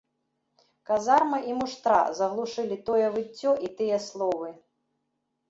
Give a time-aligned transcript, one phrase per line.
[0.89, 4.49] Казарма і муштра заглушылі тое выццё і тыя словы.